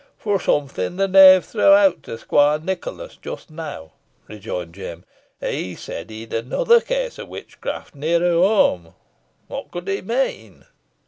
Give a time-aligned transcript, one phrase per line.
[0.17, 3.91] "Fro' summat the knave threw out to Squoire Nicholas just now,"
[4.27, 5.05] rejoined Jem.
[5.39, 8.95] "He said he'd another case o' witchcraft nearer whoam.
[9.47, 10.65] Whot could he mean?"